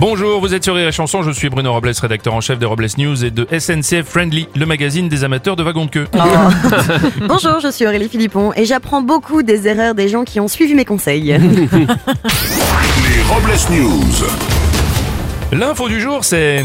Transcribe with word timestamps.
Bonjour, 0.00 0.40
vous 0.40 0.54
êtes 0.54 0.62
sur 0.62 0.76
Rire 0.76 0.86
et 0.86 0.92
Chanson, 0.92 1.22
je 1.22 1.32
suis 1.32 1.48
Bruno 1.48 1.72
Robles, 1.72 1.90
rédacteur 2.00 2.32
en 2.32 2.40
chef 2.40 2.60
de 2.60 2.66
Robles 2.66 2.86
News 2.98 3.24
et 3.24 3.32
de 3.32 3.48
SNCF 3.50 4.06
Friendly, 4.06 4.46
le 4.54 4.64
magazine 4.64 5.08
des 5.08 5.24
amateurs 5.24 5.56
de 5.56 5.64
wagons 5.64 5.86
de 5.86 5.90
queue. 5.90 6.06
Bonjour, 7.26 7.58
je 7.60 7.68
suis 7.72 7.84
Aurélie 7.84 8.08
Philippon 8.08 8.52
et 8.54 8.64
j'apprends 8.64 9.02
beaucoup 9.02 9.42
des 9.42 9.66
erreurs 9.66 9.96
des 9.96 10.08
gens 10.08 10.22
qui 10.22 10.38
ont 10.38 10.46
suivi 10.46 10.74
mes 10.74 10.84
conseils. 10.84 11.32
Les 11.32 13.22
Robles 13.28 13.58
News. 13.72 14.24
L'info 15.50 15.88
du 15.88 16.00
jour, 16.00 16.22
c'est... 16.22 16.62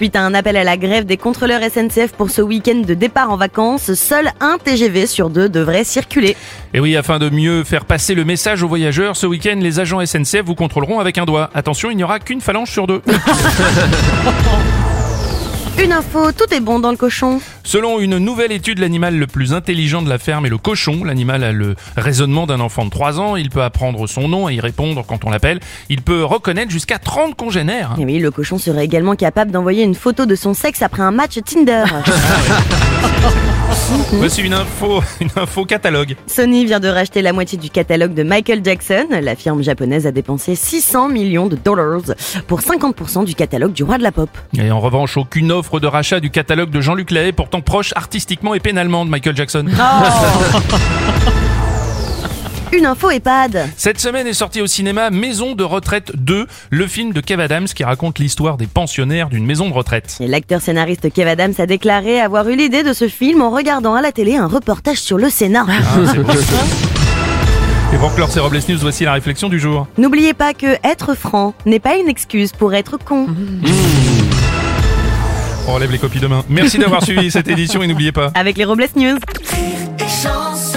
Suite 0.00 0.16
à 0.16 0.22
un 0.22 0.32
appel 0.32 0.56
à 0.56 0.64
la 0.64 0.78
grève 0.78 1.04
des 1.04 1.18
contrôleurs 1.18 1.60
SNCF 1.60 2.12
pour 2.16 2.30
ce 2.30 2.40
week-end 2.40 2.84
de 2.86 2.94
départ 2.94 3.30
en 3.30 3.36
vacances, 3.36 3.92
seul 3.92 4.30
un 4.40 4.56
TGV 4.56 5.06
sur 5.06 5.28
deux 5.28 5.50
devrait 5.50 5.84
circuler. 5.84 6.38
Et 6.72 6.80
oui, 6.80 6.96
afin 6.96 7.18
de 7.18 7.28
mieux 7.28 7.64
faire 7.64 7.84
passer 7.84 8.14
le 8.14 8.24
message 8.24 8.62
aux 8.62 8.68
voyageurs, 8.68 9.14
ce 9.14 9.26
week-end, 9.26 9.58
les 9.60 9.78
agents 9.78 10.00
SNCF 10.02 10.40
vous 10.42 10.54
contrôleront 10.54 11.00
avec 11.00 11.18
un 11.18 11.26
doigt. 11.26 11.50
Attention, 11.52 11.90
il 11.90 11.98
n'y 11.98 12.02
aura 12.02 12.18
qu'une 12.18 12.40
phalange 12.40 12.70
sur 12.70 12.86
deux. 12.86 13.02
Une 15.82 15.92
info, 15.92 16.30
tout 16.32 16.52
est 16.52 16.60
bon 16.60 16.78
dans 16.78 16.90
le 16.90 16.98
cochon. 16.98 17.40
Selon 17.64 18.00
une 18.00 18.18
nouvelle 18.18 18.52
étude, 18.52 18.80
l'animal 18.80 19.16
le 19.16 19.26
plus 19.26 19.54
intelligent 19.54 20.02
de 20.02 20.10
la 20.10 20.18
ferme 20.18 20.44
est 20.44 20.50
le 20.50 20.58
cochon. 20.58 21.04
L'animal 21.04 21.42
a 21.42 21.52
le 21.52 21.74
raisonnement 21.96 22.46
d'un 22.46 22.60
enfant 22.60 22.84
de 22.84 22.90
3 22.90 23.18
ans. 23.18 23.36
Il 23.36 23.48
peut 23.48 23.62
apprendre 23.62 24.06
son 24.06 24.28
nom 24.28 24.50
et 24.50 24.54
y 24.56 24.60
répondre 24.60 25.02
quand 25.06 25.24
on 25.24 25.30
l'appelle. 25.30 25.58
Il 25.88 26.02
peut 26.02 26.22
reconnaître 26.22 26.70
jusqu'à 26.70 26.98
30 26.98 27.34
congénères. 27.34 27.94
Et 27.98 28.04
oui, 28.04 28.18
le 28.18 28.30
cochon 28.30 28.58
serait 28.58 28.84
également 28.84 29.16
capable 29.16 29.52
d'envoyer 29.52 29.82
une 29.82 29.94
photo 29.94 30.26
de 30.26 30.34
son 30.34 30.52
sexe 30.52 30.82
après 30.82 31.02
un 31.02 31.12
match 31.12 31.38
Tinder. 31.46 31.84
Voici 34.12 34.42
une 34.42 34.54
info, 34.54 35.02
une 35.20 35.30
info 35.36 35.64
catalogue. 35.64 36.16
Sony 36.26 36.64
vient 36.64 36.80
de 36.80 36.88
racheter 36.88 37.22
la 37.22 37.32
moitié 37.32 37.58
du 37.58 37.70
catalogue 37.70 38.14
de 38.14 38.22
Michael 38.22 38.64
Jackson. 38.64 39.06
La 39.22 39.36
firme 39.36 39.62
japonaise 39.62 40.06
a 40.06 40.12
dépensé 40.12 40.54
600 40.54 41.08
millions 41.08 41.46
de 41.46 41.56
dollars 41.56 42.02
pour 42.46 42.60
50% 42.60 43.24
du 43.24 43.34
catalogue 43.34 43.72
du 43.72 43.84
roi 43.84 43.98
de 43.98 44.02
la 44.02 44.12
pop. 44.12 44.30
Et 44.56 44.70
en 44.70 44.80
revanche, 44.80 45.16
aucune 45.16 45.52
offre 45.52 45.80
de 45.80 45.86
rachat 45.86 46.20
du 46.20 46.30
catalogue 46.30 46.70
de 46.70 46.80
Jean-Luc 46.80 47.10
Lahaye, 47.10 47.32
pourtant 47.32 47.60
proche 47.60 47.92
artistiquement 47.96 48.54
et 48.54 48.60
pénalement 48.60 49.04
de 49.04 49.10
Michael 49.10 49.36
Jackson. 49.36 49.66
Une 52.72 52.86
info 52.86 53.10
EHPAD. 53.10 53.68
Cette 53.76 53.98
semaine 53.98 54.28
est 54.28 54.32
sorti 54.32 54.60
au 54.60 54.68
cinéma 54.68 55.10
Maison 55.10 55.56
de 55.56 55.64
retraite 55.64 56.12
2, 56.14 56.46
le 56.70 56.86
film 56.86 57.12
de 57.12 57.20
Kev 57.20 57.42
Adams 57.42 57.66
qui 57.66 57.82
raconte 57.82 58.20
l'histoire 58.20 58.56
des 58.56 58.68
pensionnaires 58.68 59.28
d'une 59.28 59.44
maison 59.44 59.68
de 59.68 59.74
retraite. 59.74 60.16
Et 60.20 60.28
L'acteur 60.28 60.60
scénariste 60.60 61.12
Kev 61.12 61.28
Adams 61.28 61.54
a 61.58 61.66
déclaré 61.66 62.20
avoir 62.20 62.48
eu 62.48 62.54
l'idée 62.54 62.84
de 62.84 62.92
ce 62.92 63.08
film 63.08 63.42
en 63.42 63.50
regardant 63.50 63.96
à 63.96 64.02
la 64.02 64.12
télé 64.12 64.36
un 64.36 64.46
reportage 64.46 64.98
sur 64.98 65.18
le 65.18 65.30
Sénat. 65.30 65.66
Ah. 65.68 65.72
Et 67.92 67.96
pour 67.96 68.14
clore 68.14 68.30
ces 68.30 68.38
Robles 68.38 68.60
News, 68.68 68.78
voici 68.80 69.02
la 69.02 69.14
réflexion 69.14 69.48
du 69.48 69.58
jour. 69.58 69.88
N'oubliez 69.98 70.32
pas 70.32 70.54
que 70.54 70.76
être 70.84 71.16
franc 71.16 71.54
n'est 71.66 71.80
pas 71.80 71.96
une 71.96 72.08
excuse 72.08 72.52
pour 72.52 72.72
être 72.72 72.98
con. 73.04 73.26
On 75.66 75.74
relève 75.74 75.90
les 75.90 75.98
copies 75.98 76.20
demain. 76.20 76.44
Merci 76.48 76.78
d'avoir 76.78 77.02
suivi 77.02 77.32
cette 77.32 77.48
édition 77.48 77.82
et 77.82 77.88
n'oubliez 77.88 78.12
pas. 78.12 78.30
Avec 78.36 78.56
les 78.56 78.64
Robles 78.64 78.86
News. 78.94 79.18
Rire 79.50 79.88
et 79.98 80.02
chanson 80.02 80.69